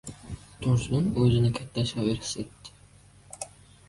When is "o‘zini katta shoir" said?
1.23-2.17